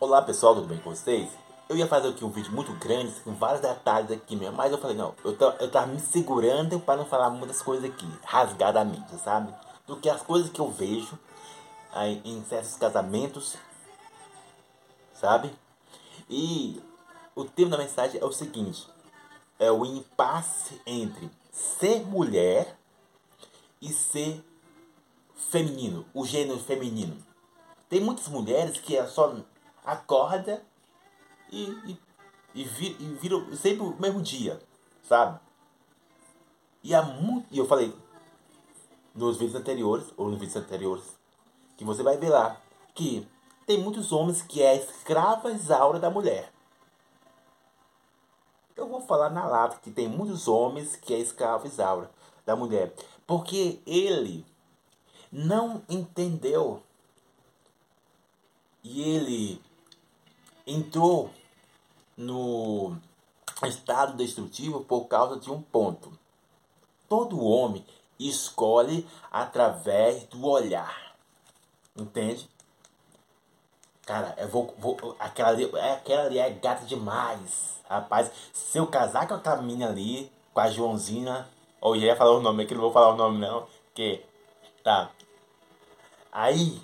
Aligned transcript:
Olá 0.00 0.22
pessoal, 0.22 0.54
tudo 0.54 0.68
bem 0.68 0.78
com 0.78 0.90
vocês? 0.90 1.28
Eu 1.68 1.76
ia 1.76 1.88
fazer 1.88 2.10
aqui 2.10 2.24
um 2.24 2.30
vídeo 2.30 2.52
muito 2.52 2.72
grande, 2.74 3.20
com 3.22 3.34
vários 3.34 3.60
detalhes 3.60 4.12
aqui 4.12 4.36
mesmo, 4.36 4.54
mas 4.54 4.70
eu 4.70 4.78
falei, 4.78 4.96
não, 4.96 5.12
eu, 5.24 5.36
tô, 5.36 5.50
eu 5.50 5.68
tava 5.68 5.88
me 5.88 5.98
segurando 5.98 6.78
para 6.78 6.98
não 6.98 7.04
falar 7.04 7.30
muitas 7.30 7.60
coisas 7.60 7.90
aqui, 7.90 8.06
rasgadamente, 8.24 9.16
sabe? 9.18 9.52
Do 9.88 9.96
que 9.96 10.08
as 10.08 10.22
coisas 10.22 10.50
que 10.50 10.60
eu 10.60 10.70
vejo 10.70 11.18
aí, 11.92 12.22
em 12.24 12.44
certos 12.44 12.76
casamentos, 12.76 13.56
sabe? 15.14 15.50
E 16.30 16.80
o 17.34 17.44
tema 17.44 17.72
da 17.72 17.78
mensagem 17.78 18.20
é 18.20 18.24
o 18.24 18.30
seguinte, 18.30 18.86
é 19.58 19.72
o 19.72 19.84
impasse 19.84 20.80
entre 20.86 21.28
ser 21.50 22.06
mulher 22.06 22.78
e 23.82 23.88
ser 23.88 24.44
feminino, 25.34 26.06
o 26.14 26.24
gênero 26.24 26.60
feminino. 26.60 27.16
Tem 27.88 28.00
muitas 28.00 28.28
mulheres 28.28 28.78
que 28.78 28.96
é 28.96 29.04
só 29.08 29.34
acorda 29.88 30.62
e, 31.50 31.64
e, 31.64 32.00
e, 32.54 32.64
vir, 32.64 32.96
e 33.00 33.04
vira 33.14 33.56
sempre 33.56 33.86
o 33.86 33.98
mesmo 33.98 34.20
dia, 34.20 34.60
sabe? 35.02 35.40
E, 36.84 36.94
há 36.94 37.02
muito, 37.02 37.46
e 37.50 37.58
eu 37.58 37.66
falei 37.66 37.94
nos 39.14 39.38
vídeos 39.38 39.58
anteriores, 39.58 40.12
ou 40.14 40.28
nos 40.28 40.38
vídeos 40.38 40.56
anteriores, 40.56 41.18
que 41.78 41.84
você 41.84 42.02
vai 42.02 42.18
ver 42.18 42.28
lá, 42.28 42.60
que 42.94 43.26
tem 43.66 43.80
muitos 43.80 44.12
homens 44.12 44.42
que 44.42 44.62
é 44.62 44.76
escrava 44.76 45.50
exaura 45.50 45.98
da 45.98 46.10
mulher. 46.10 46.52
Eu 48.76 48.88
vou 48.88 49.00
falar 49.00 49.30
na 49.30 49.46
lata 49.46 49.80
que 49.82 49.90
tem 49.90 50.06
muitos 50.06 50.46
homens 50.46 50.96
que 50.96 51.14
é 51.14 51.18
escravo 51.18 51.66
exaura 51.66 52.10
da 52.44 52.54
mulher. 52.54 52.94
Porque 53.26 53.80
ele 53.84 54.46
não 55.32 55.82
entendeu. 55.88 56.82
E 58.84 59.02
ele 59.02 59.60
entrou 60.68 61.30
no 62.16 62.96
estado 63.64 64.16
destrutivo 64.16 64.84
por 64.84 65.06
causa 65.06 65.40
de 65.40 65.50
um 65.50 65.62
ponto. 65.62 66.12
Todo 67.08 67.42
homem 67.42 67.84
escolhe 68.20 69.08
através 69.30 70.24
do 70.24 70.46
olhar. 70.46 71.16
Entende? 71.96 72.48
Cara, 74.04 74.34
eu 74.38 74.48
vou. 74.48 74.74
vou 74.78 75.16
aquela, 75.18 75.50
ali, 75.50 75.64
aquela 75.94 76.24
ali 76.24 76.38
é 76.38 76.50
gata 76.50 76.84
demais. 76.84 77.82
Rapaz, 77.88 78.30
se 78.52 78.78
eu 78.78 78.86
casar 78.86 79.26
com 79.26 79.34
aquela 79.34 79.62
menina 79.62 79.88
ali, 79.88 80.30
com 80.52 80.60
a 80.60 80.70
Joãozinha, 80.70 81.48
ou 81.80 81.96
ia 81.96 82.16
falar 82.16 82.32
o 82.32 82.40
nome, 82.40 82.66
que 82.66 82.74
não 82.74 82.82
vou 82.82 82.92
falar 82.92 83.14
o 83.14 83.16
nome 83.16 83.38
não, 83.38 83.66
que. 83.94 84.22
Tá. 84.84 85.10
Aí 86.30 86.80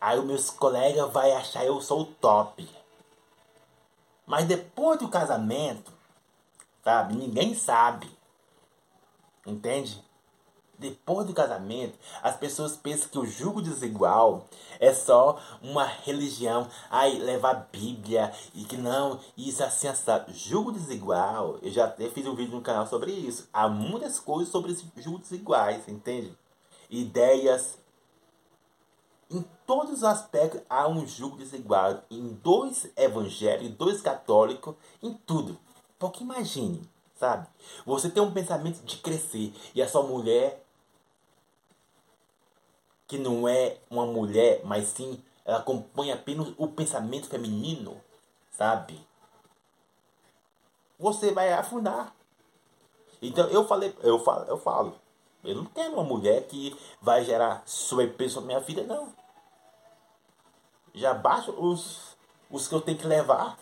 Aí 0.00 0.18
os 0.18 0.24
meus 0.24 0.50
colegas 0.50 1.12
vai 1.12 1.32
achar 1.32 1.64
eu 1.64 1.80
sou 1.80 2.02
o 2.02 2.06
top. 2.06 2.68
Mas 4.26 4.44
depois 4.44 4.98
do 4.98 5.08
casamento, 5.08 5.92
sabe? 6.82 7.14
Ninguém 7.14 7.54
sabe. 7.54 8.10
Entende? 9.46 10.04
Depois 10.78 11.26
do 11.26 11.32
casamento, 11.32 11.98
as 12.22 12.36
pessoas 12.36 12.76
pensam 12.76 13.08
que 13.08 13.18
o 13.18 13.24
jugo 13.24 13.62
desigual 13.62 14.46
é 14.78 14.92
só 14.92 15.40
uma 15.62 15.84
religião. 15.84 16.68
Ai, 16.90 17.14
levar 17.14 17.50
a 17.50 17.54
Bíblia 17.54 18.30
e 18.54 18.64
que 18.64 18.76
não, 18.76 19.18
isso 19.38 19.64
assim, 19.64 19.88
assim. 19.88 20.12
Jugo 20.34 20.70
desigual, 20.70 21.58
eu 21.62 21.70
já 21.70 21.86
até 21.86 22.10
fiz 22.10 22.26
um 22.26 22.34
vídeo 22.34 22.54
no 22.54 22.60
canal 22.60 22.86
sobre 22.86 23.10
isso. 23.10 23.48
Há 23.54 23.68
muitas 23.68 24.18
coisas 24.18 24.52
sobre 24.52 24.76
jugo 24.98 25.18
desiguais, 25.18 25.88
entende? 25.88 26.36
Ideias, 26.90 27.78
em 29.30 29.44
todos 29.66 29.92
os 29.92 30.04
aspectos 30.04 30.60
há 30.68 30.88
um 30.88 31.06
julgo 31.06 31.36
desigual. 31.36 32.02
Em 32.10 32.28
dois 32.42 32.90
evangélicos, 32.96 33.76
dois 33.76 34.00
católicos, 34.00 34.74
em 35.02 35.14
tudo. 35.14 35.58
Porque 35.98 36.22
imagine, 36.22 36.88
sabe? 37.16 37.46
Você 37.84 38.08
tem 38.08 38.22
um 38.22 38.32
pensamento 38.32 38.82
de 38.84 38.96
crescer 38.98 39.52
e 39.74 39.82
a 39.82 39.88
sua 39.88 40.02
mulher, 40.02 40.64
que 43.06 43.18
não 43.18 43.48
é 43.48 43.78
uma 43.90 44.06
mulher, 44.06 44.62
mas 44.64 44.88
sim 44.88 45.22
ela 45.44 45.58
acompanha 45.58 46.14
apenas 46.14 46.52
o 46.58 46.66
pensamento 46.66 47.28
feminino, 47.28 48.00
sabe? 48.50 49.00
Você 50.98 51.32
vai 51.32 51.52
afundar. 51.52 52.14
Então 53.22 53.46
eu 53.48 53.66
falei, 53.66 53.96
eu 54.02 54.18
falo, 54.18 54.44
eu 54.46 54.58
falo. 54.58 55.00
Eu 55.46 55.54
não 55.54 55.64
quero 55.66 55.94
uma 55.94 56.04
mulher 56.04 56.46
que 56.46 56.76
vai 57.00 57.24
gerar 57.24 57.62
sobrepeso 57.64 58.40
na 58.40 58.46
minha 58.46 58.60
vida, 58.60 58.82
não. 58.82 59.12
Já 60.94 61.14
baixa 61.14 61.50
os, 61.52 62.16
os 62.50 62.66
que 62.66 62.74
eu 62.74 62.80
tenho 62.80 62.98
que 62.98 63.06
levar. 63.06 63.58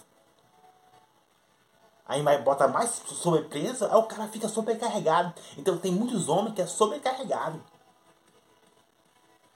Aí 2.06 2.22
vai 2.22 2.40
bota 2.42 2.68
mais 2.68 2.90
sobrepeso, 3.06 3.86
aí 3.86 3.96
o 3.96 4.04
cara 4.04 4.28
fica 4.28 4.48
sobrecarregado. 4.48 5.34
Então 5.56 5.78
tem 5.78 5.92
muitos 5.92 6.28
homens 6.28 6.54
que 6.54 6.62
é 6.62 6.66
sobrecarregado. 6.66 7.62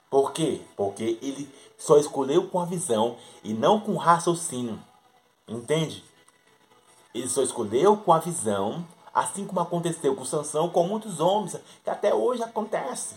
Por 0.09 0.31
quê? 0.33 0.61
Porque 0.75 1.19
ele 1.21 1.53
só 1.77 1.97
escolheu 1.97 2.49
com 2.49 2.59
a 2.59 2.65
visão 2.65 3.17
e 3.43 3.53
não 3.53 3.79
com 3.79 3.95
raciocínio. 3.95 4.79
Entende? 5.47 6.03
Ele 7.13 7.29
só 7.29 7.41
escolheu 7.41 7.97
com 7.97 8.11
a 8.11 8.19
visão 8.19 8.85
Assim 9.19 9.45
como 9.45 9.59
aconteceu 9.59 10.15
com 10.15 10.23
Sansão, 10.23 10.69
com 10.69 10.87
muitos 10.87 11.19
homens, 11.19 11.59
que 11.83 11.89
até 11.89 12.15
hoje 12.15 12.41
acontece. 12.41 13.15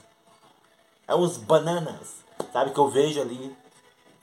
É 1.06 1.14
uns 1.14 1.36
bananas, 1.36 2.24
sabe, 2.52 2.72
que 2.72 2.80
eu 2.80 2.88
vejo 2.88 3.20
ali, 3.20 3.56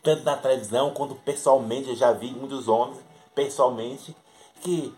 tanto 0.03 0.25
na 0.25 0.35
televisão 0.35 0.93
quanto 0.93 1.15
pessoalmente, 1.15 1.87
eu 1.87 1.95
já 1.95 2.11
vi 2.11 2.31
muitos 2.31 2.67
homens, 2.67 2.99
pessoalmente, 3.33 4.13
que 4.59 4.93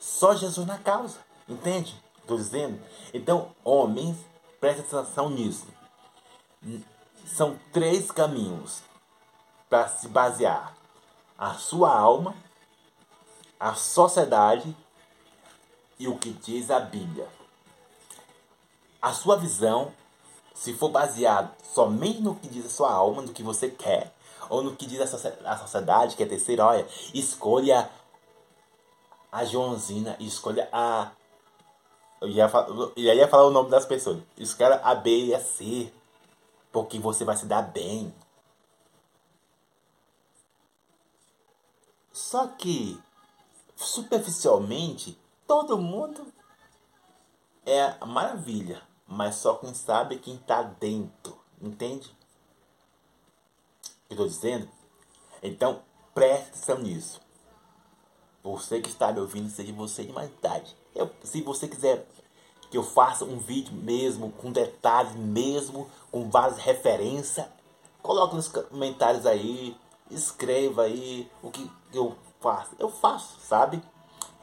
só 0.00 0.34
Jesus 0.34 0.66
na 0.66 0.76
causa, 0.76 1.20
entende? 1.48 2.02
Estou 2.18 2.36
dizendo. 2.36 2.82
Então, 3.12 3.54
homens, 3.62 4.16
preste 4.58 4.80
atenção 4.80 5.30
nisso. 5.30 5.68
São 7.24 7.56
três 7.72 8.10
caminhos 8.10 8.82
para 9.70 9.86
se 9.86 10.08
basear: 10.08 10.74
a 11.38 11.54
sua 11.54 11.96
alma, 11.96 12.34
a 13.60 13.74
sociedade 13.74 14.76
e 16.04 16.08
o 16.08 16.18
que 16.18 16.30
diz 16.30 16.70
a 16.70 16.80
Bíblia. 16.80 17.26
A 19.00 19.12
sua 19.12 19.36
visão, 19.36 19.92
se 20.54 20.74
for 20.74 20.90
baseado 20.90 21.54
somente 21.62 22.20
no 22.20 22.34
que 22.36 22.46
diz 22.46 22.66
a 22.66 22.68
sua 22.68 22.92
alma, 22.92 23.22
no 23.22 23.32
que 23.32 23.42
você 23.42 23.70
quer, 23.70 24.14
ou 24.50 24.62
no 24.62 24.76
que 24.76 24.86
diz 24.86 25.00
a 25.00 25.56
sociedade, 25.56 26.14
que 26.14 26.22
é 26.22 26.26
terceira, 26.26 26.66
olha, 26.66 26.86
escolha 27.14 27.90
a 29.32 29.44
Joãozina, 29.44 30.16
escolha 30.20 30.68
a. 30.70 31.10
Eu 32.20 32.28
ia, 32.28 32.48
falar, 32.48 32.68
eu 32.68 32.92
ia 32.96 33.28
falar 33.28 33.46
o 33.46 33.50
nome 33.50 33.70
das 33.70 33.84
pessoas. 33.84 34.22
Escolha 34.36 34.76
a 34.76 34.94
B 34.94 35.26
e 35.26 35.34
a 35.34 35.40
C, 35.40 35.92
porque 36.70 36.98
você 36.98 37.24
vai 37.24 37.36
se 37.36 37.46
dar 37.46 37.62
bem. 37.62 38.14
Só 42.12 42.46
que, 42.46 43.00
superficialmente, 43.74 45.18
Todo 45.46 45.78
mundo 45.78 46.26
é 47.66 48.04
maravilha, 48.04 48.82
mas 49.06 49.36
só 49.36 49.54
quem 49.56 49.74
sabe 49.74 50.16
é 50.16 50.18
quem 50.18 50.36
está 50.36 50.62
dentro, 50.62 51.38
entende? 51.60 52.14
Eu 54.08 54.14
estou 54.14 54.26
dizendo? 54.26 54.68
Então, 55.42 55.82
preste 56.14 56.48
atenção 56.48 56.78
nisso. 56.78 57.20
Você 58.42 58.80
que 58.80 58.88
está 58.88 59.12
me 59.12 59.20
ouvindo, 59.20 59.50
seja 59.50 59.72
você 59.72 60.04
de 60.04 60.12
mais 60.12 60.30
idade. 60.30 60.76
Eu, 60.94 61.10
se 61.22 61.42
você 61.42 61.66
quiser 61.68 62.06
que 62.70 62.78
eu 62.78 62.82
faça 62.82 63.24
um 63.24 63.38
vídeo 63.38 63.72
mesmo, 63.74 64.32
com 64.32 64.50
detalhes 64.50 65.14
mesmo, 65.14 65.90
com 66.10 66.28
várias 66.30 66.58
referências, 66.58 67.46
coloque 68.02 68.34
nos 68.34 68.48
comentários 68.48 69.26
aí, 69.26 69.76
escreva 70.10 70.82
aí 70.82 71.30
o 71.42 71.50
que 71.50 71.70
eu 71.92 72.16
faço. 72.40 72.74
Eu 72.78 72.90
faço, 72.90 73.38
sabe? 73.40 73.82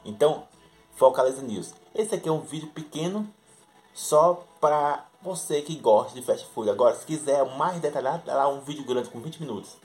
Então, 0.04 0.46
focaliza 0.94 1.42
nisso. 1.42 1.74
Esse 1.94 2.14
aqui 2.14 2.28
é 2.28 2.32
um 2.32 2.40
vídeo 2.40 2.68
pequeno 2.68 3.28
só 3.94 4.44
para 4.60 5.06
você 5.20 5.62
que 5.62 5.76
gosta 5.76 6.18
de 6.18 6.24
fast 6.24 6.46
food. 6.48 6.70
Agora, 6.70 6.94
se 6.94 7.04
quiser 7.04 7.44
mais 7.56 7.80
detalhado, 7.80 8.24
dá 8.24 8.34
lá 8.34 8.48
um 8.48 8.60
vídeo 8.60 8.84
grande 8.84 9.08
com 9.10 9.20
20 9.20 9.40
minutos. 9.40 9.76